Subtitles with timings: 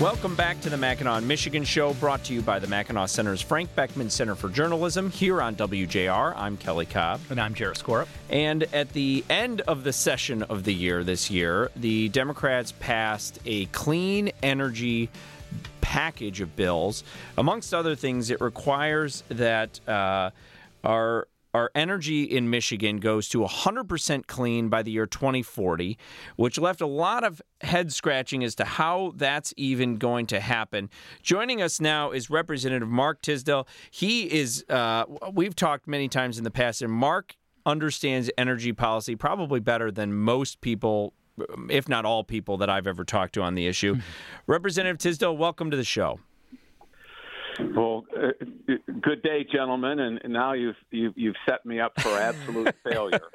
[0.00, 3.68] Welcome back to the Mackinac Michigan Show, brought to you by the Mackinac Center's Frank
[3.76, 6.32] Beckmann Center for Journalism here on WJR.
[6.38, 7.20] I'm Kelly Cobb.
[7.28, 8.08] And I'm Jarrett Skorup.
[8.30, 13.40] And at the end of the session of the year this year, the Democrats passed
[13.44, 15.10] a clean energy
[15.82, 17.04] package of bills.
[17.36, 20.30] Amongst other things, it requires that uh,
[20.82, 25.98] our our energy in Michigan goes to 100% clean by the year 2040,
[26.36, 30.88] which left a lot of head scratching as to how that's even going to happen.
[31.22, 33.66] Joining us now is Representative Mark Tisdel.
[33.90, 37.36] He is, uh, we've talked many times in the past, and Mark
[37.66, 41.12] understands energy policy probably better than most people.
[41.70, 43.94] If not all people that I've ever talked to on the issue.
[43.94, 44.02] Mm-hmm.
[44.46, 46.20] Representative Tisdel, welcome to the show.
[47.74, 48.28] Well, uh,
[49.00, 53.20] good day, gentlemen, and now you've you've, you've set me up for absolute failure.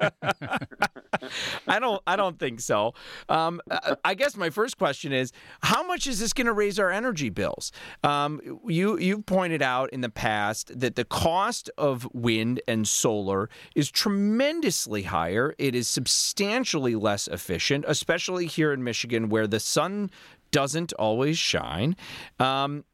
[1.68, 2.94] I don't I don't think so.
[3.28, 3.60] Um,
[4.04, 5.32] I guess my first question is,
[5.62, 7.72] how much is this going to raise our energy bills?
[8.02, 13.48] Um, you you've pointed out in the past that the cost of wind and solar
[13.74, 15.54] is tremendously higher.
[15.58, 20.10] It is substantially less efficient, especially here in Michigan, where the sun
[20.50, 21.96] doesn't always shine.
[22.38, 22.84] Um,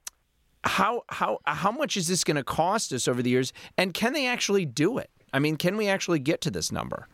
[0.65, 4.13] how how how much is this going to cost us over the years, and can
[4.13, 5.11] they actually do it?
[5.33, 7.09] I mean, can we actually get to this number?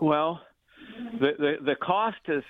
[0.00, 0.40] Well,
[1.20, 2.44] the the, the cost is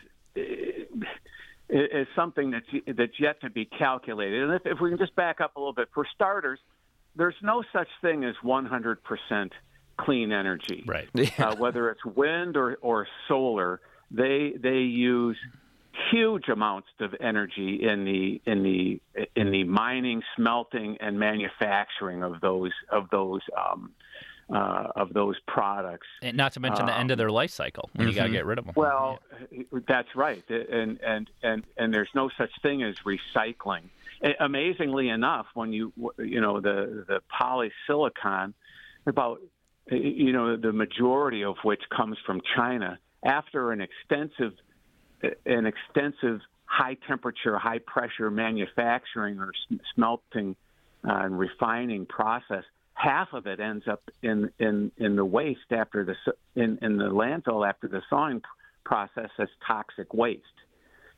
[1.68, 4.44] is something that's that's yet to be calculated.
[4.44, 6.60] And if, if we can just back up a little bit, for starters,
[7.16, 9.52] there's no such thing as 100 percent
[9.98, 10.84] clean energy.
[10.86, 11.08] Right.
[11.40, 15.38] uh, whether it's wind or, or solar, they they use
[16.10, 19.00] huge amounts of energy in the in the
[19.36, 23.92] in the mining, smelting, and manufacturing of those of those um,
[24.52, 26.06] uh, of those products.
[26.22, 28.10] And not to mention um, the end of their life cycle when mm-hmm.
[28.10, 28.74] you got to get rid of them.
[28.76, 29.20] Well,
[29.50, 29.62] yeah.
[29.86, 33.82] that's right, and and and and there's no such thing as recycling.
[34.40, 38.54] Amazingly enough, when you you know the the polysilicon,
[39.06, 39.40] about
[39.90, 44.52] you know the majority of which comes from China, after an extensive
[45.46, 49.52] an extensive high temperature, high pressure manufacturing or
[49.94, 50.56] smelting
[51.06, 52.64] uh, and refining process,
[52.94, 56.14] half of it ends up in, in, in the waste after the
[56.60, 58.40] in, in the landfill after the sawing
[58.84, 60.42] process as toxic waste.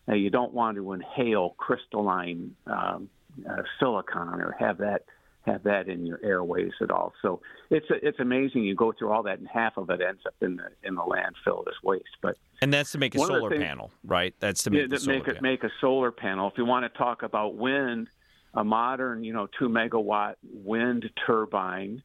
[0.06, 3.08] Now you don't want to inhale crystalline um,
[3.48, 5.04] uh, silicon or have that
[5.46, 7.12] have that in your airways at all.
[7.22, 7.40] So
[7.70, 8.64] it's it's amazing.
[8.64, 11.02] You go through all that, and half of it ends up in the in the
[11.02, 12.04] landfill as waste.
[12.20, 14.34] But and that's to make a solar things, panel, right?
[14.40, 15.42] That's to make yeah, make panel.
[15.42, 16.48] make a solar panel.
[16.48, 18.08] If you want to talk about wind,
[18.54, 22.02] a modern you know two megawatt wind turbine.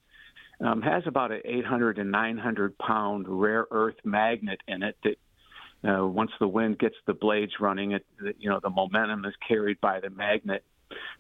[0.64, 6.06] Um, has about an 800 to 900 pound rare earth magnet in it that uh,
[6.06, 8.06] once the wind gets the blades running, it
[8.38, 10.64] you know the momentum is carried by the magnet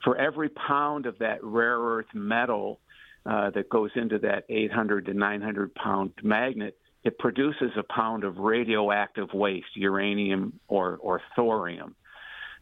[0.03, 2.79] for every pound of that rare earth metal
[3.25, 8.37] uh, that goes into that 800 to 900 pound magnet, it produces a pound of
[8.37, 11.95] radioactive waste, uranium or, or thorium.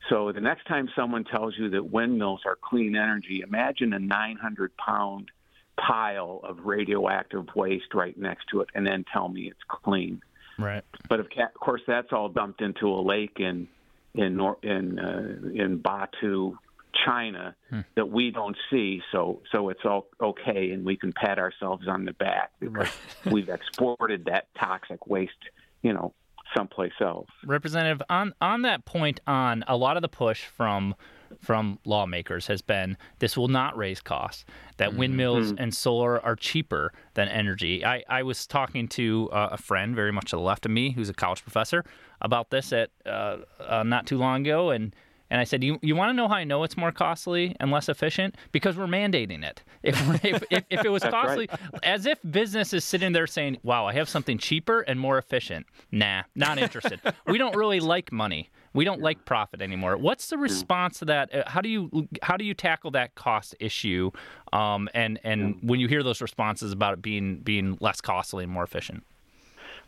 [0.09, 4.71] So the next time someone tells you that windmills are clean energy, imagine a 900
[4.77, 5.29] pound
[5.77, 10.21] pile of radioactive waste right next to it, and then tell me it's clean.
[10.57, 10.83] Right.
[11.07, 11.27] But of,
[11.59, 13.67] course, that's all dumped into a lake in
[14.13, 16.57] in in uh, in Baotou,
[17.05, 17.81] China hmm.
[17.95, 19.01] that we don't see.
[19.11, 22.89] So so it's all okay, and we can pat ourselves on the back because
[23.25, 25.33] we've exported that toxic waste,
[25.81, 26.13] you know,
[26.55, 27.29] someplace else.
[27.45, 30.95] Representative, on on that point, on a lot of the push from
[31.39, 34.45] from lawmakers has been this will not raise costs.
[34.77, 34.99] That mm-hmm.
[34.99, 35.63] windmills mm-hmm.
[35.63, 37.85] and solar are cheaper than energy.
[37.85, 40.91] I, I was talking to uh, a friend very much to the left of me,
[40.91, 41.83] who's a college professor,
[42.21, 44.95] about this at uh, uh, not too long ago, and
[45.29, 47.71] and I said, "You you want to know how I know it's more costly and
[47.71, 48.35] less efficient?
[48.51, 49.63] Because we're mandating it.
[49.83, 51.79] If if, if, if, it was costly, right.
[51.83, 55.65] as if business is sitting there saying, "Wow, I have something cheaper and more efficient."
[55.91, 56.99] Nah, not interested.
[57.27, 58.49] we don't really like money.
[58.73, 59.97] We don't like profit anymore.
[59.97, 61.33] What's the response to that?
[61.33, 64.11] Uh, how do you how do you tackle that cost issue?
[64.53, 68.53] Um, and and when you hear those responses about it being being less costly and
[68.53, 69.03] more efficient.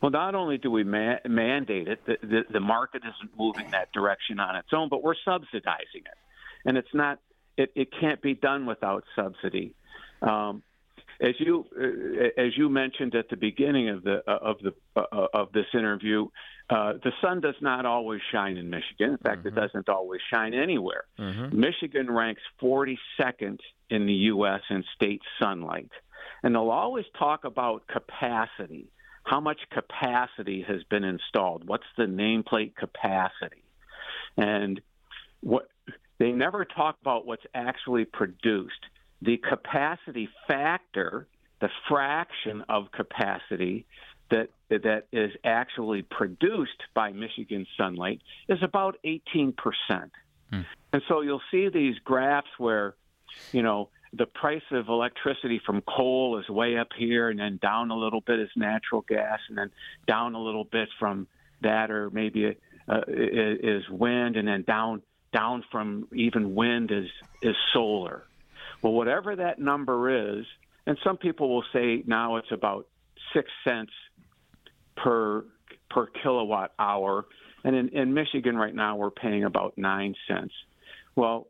[0.01, 3.91] Well, not only do we ma- mandate it, the, the, the market isn't moving that
[3.93, 6.17] direction on its own, but we're subsidizing it,
[6.65, 7.19] and it's not.
[7.57, 9.75] It, it can't be done without subsidy.
[10.21, 10.63] Um,
[11.21, 15.27] as you uh, as you mentioned at the beginning of the uh, of the uh,
[15.33, 16.27] of this interview,
[16.69, 19.11] uh, the sun does not always shine in Michigan.
[19.11, 19.49] In fact, mm-hmm.
[19.49, 21.03] it doesn't always shine anywhere.
[21.19, 21.59] Mm-hmm.
[21.59, 23.59] Michigan ranks 42nd
[23.89, 24.61] in the U.S.
[24.69, 25.91] in state sunlight,
[26.41, 28.87] and they'll always talk about capacity
[29.23, 31.67] how much capacity has been installed?
[31.67, 33.63] What's the nameplate capacity?
[34.37, 34.81] And
[35.41, 35.69] what
[36.21, 38.85] they never talk about what's actually produced.
[39.23, 41.27] The capacity factor,
[41.59, 43.85] the fraction of capacity
[44.29, 49.53] that that is actually produced by Michigan sunlight is about 18%.
[50.49, 50.61] Hmm.
[50.93, 52.95] And so you'll see these graphs where,
[53.51, 57.91] you know, the price of electricity from coal is way up here and then down
[57.91, 59.71] a little bit is natural gas and then
[60.05, 61.27] down a little bit from
[61.61, 62.57] that or maybe
[62.89, 67.07] uh, is wind and then down down from even wind is
[67.41, 68.23] is solar.
[68.81, 70.45] Well, whatever that number is,
[70.85, 72.87] and some people will say now it's about
[73.33, 73.93] six cents
[74.97, 75.45] per
[75.89, 77.25] per kilowatt hour,
[77.63, 80.53] and in, in Michigan right now we're paying about nine cents.
[81.15, 81.47] Well,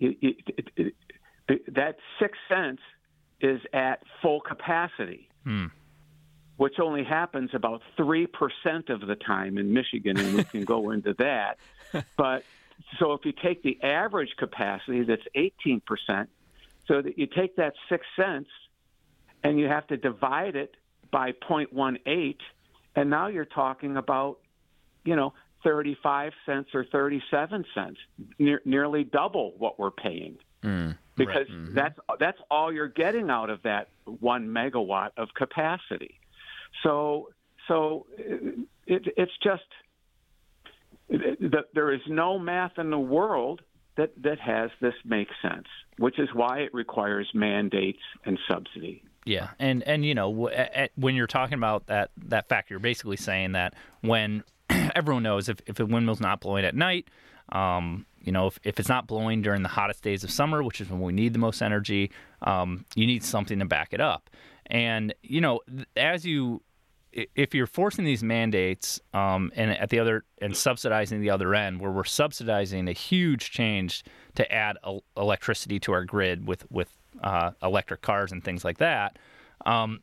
[0.00, 0.94] it, it, it,
[1.48, 2.80] that six cents
[3.40, 5.66] is at full capacity, hmm.
[6.56, 10.90] which only happens about three percent of the time in Michigan, and we can go
[10.92, 11.58] into that.
[12.16, 12.44] But
[12.98, 16.30] so if you take the average capacity, that's eighteen percent.
[16.86, 18.48] So that you take that six cents,
[19.42, 20.74] and you have to divide it
[21.10, 22.36] by 0.18,
[22.96, 24.38] and now you're talking about,
[25.04, 25.32] you know,
[25.62, 27.98] 35 cents or 37 cents,
[28.38, 30.36] ne- nearly double what we're paying.
[30.62, 31.48] Mm because right.
[31.48, 31.74] mm-hmm.
[31.74, 33.88] that's that's all you're getting out of that
[34.20, 36.20] one megawatt of capacity.
[36.82, 37.30] So
[37.68, 38.06] so
[38.86, 39.62] it, it's just
[41.08, 43.62] that there is no math in the world
[43.96, 45.66] that that has this make sense,
[45.98, 49.02] which is why it requires mandates and subsidy.
[49.24, 50.50] Yeah, and and you know
[50.96, 54.44] when you're talking about that that fact, you're basically saying that when
[54.94, 57.08] everyone knows if if a windmill's not blowing at night,
[57.50, 60.80] um, you know, if, if it's not blowing during the hottest days of summer, which
[60.80, 62.10] is when we need the most energy,
[62.42, 64.30] um, you need something to back it up.
[64.66, 65.60] And you know,
[65.96, 66.62] as you
[67.12, 71.80] if you're forcing these mandates um, and at the other and subsidizing the other end,
[71.80, 74.04] where we're subsidizing a huge change
[74.34, 74.76] to add
[75.16, 79.18] electricity to our grid with with uh, electric cars and things like that,
[79.66, 80.00] um,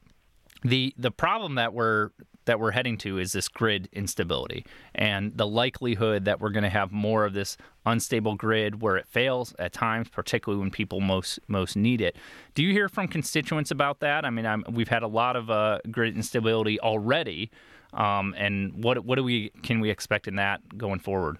[0.63, 2.11] the the problem that we're
[2.45, 4.65] that we're heading to is this grid instability
[4.95, 9.07] and the likelihood that we're going to have more of this unstable grid where it
[9.07, 12.15] fails at times, particularly when people most most need it.
[12.55, 14.25] Do you hear from constituents about that?
[14.25, 17.51] I mean, I'm, we've had a lot of uh, grid instability already,
[17.93, 21.37] um, and what what do we can we expect in that going forward?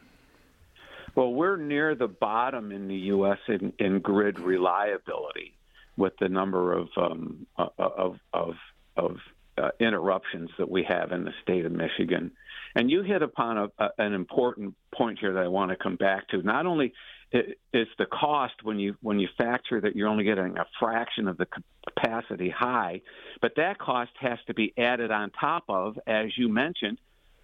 [1.16, 3.40] Well, we're near the bottom in the U.S.
[3.48, 5.54] in, in grid reliability,
[5.98, 8.56] with the number of um, of of
[8.96, 9.18] of
[9.62, 12.32] uh, interruptions that we have in the state of Michigan.
[12.76, 15.98] And you hit upon a, a, an important point here that I want to come
[15.98, 16.42] back to.
[16.42, 16.94] Not only
[17.32, 21.38] is the cost when you when you factor that you're only getting a fraction of
[21.38, 21.48] the
[21.88, 23.02] capacity high,
[23.42, 26.98] but that cost has to be added on top of, as you mentioned,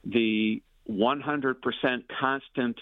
[0.03, 1.55] the 100%
[2.19, 2.77] constant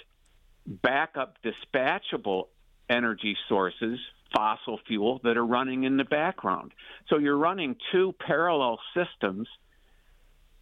[0.66, 2.48] backup dispatchable
[2.90, 4.00] energy sources
[4.34, 6.72] fossil fuel that are running in the background.
[7.10, 9.48] So you're running two parallel systems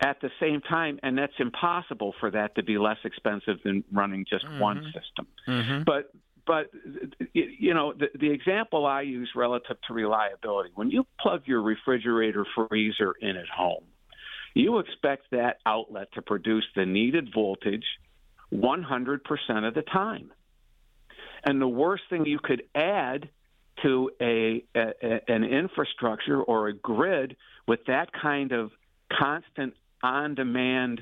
[0.02, 4.26] at the same time, and that's impossible for that to be less expensive than running
[4.30, 4.60] just mm-hmm.
[4.60, 5.28] one system.
[5.48, 5.84] Mm-hmm.
[5.86, 6.12] But
[6.46, 6.72] but
[7.34, 12.46] you know the, the example I use relative to reliability when you plug your refrigerator
[12.54, 13.86] freezer in at home,
[14.54, 17.86] you expect that outlet to produce the needed voltage
[18.54, 20.32] 100% of the time.
[21.44, 23.30] And the worst thing you could add
[23.82, 27.36] to a, a, an infrastructure or a grid
[27.68, 28.72] with that kind of
[29.12, 31.02] constant on-demand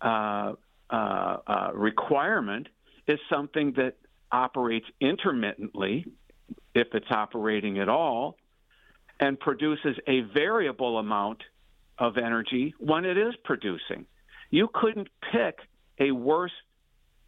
[0.00, 0.52] uh,
[0.90, 2.68] uh, uh, requirement
[3.08, 3.94] is something that
[4.30, 6.04] operates intermittently,
[6.74, 8.36] if it's operating at all,
[9.20, 11.42] and produces a variable amount
[11.98, 14.06] of energy when it is producing.
[14.50, 15.58] You couldn't pick
[15.98, 16.52] a worse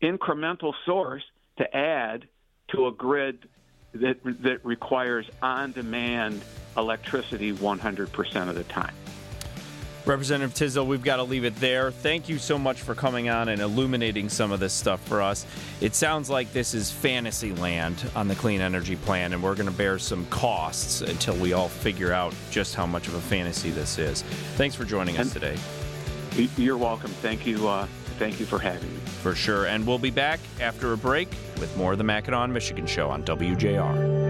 [0.02, 1.22] incremental source
[1.56, 2.28] to add
[2.70, 3.48] to a grid
[3.94, 6.42] that, that requires on demand
[6.76, 8.94] electricity 100% of the time.
[10.08, 11.90] Representative Tisdel, we've got to leave it there.
[11.90, 15.44] Thank you so much for coming on and illuminating some of this stuff for us.
[15.82, 19.68] It sounds like this is fantasy land on the clean energy plan, and we're going
[19.68, 23.68] to bear some costs until we all figure out just how much of a fantasy
[23.68, 24.22] this is.
[24.56, 25.58] Thanks for joining us today.
[26.56, 27.10] You're welcome.
[27.10, 27.68] Thank you.
[27.68, 27.86] Uh,
[28.18, 29.00] thank you for having me.
[29.22, 29.66] For sure.
[29.66, 33.22] And we'll be back after a break with more of the Mackinac, Michigan show on
[33.22, 34.27] WJR.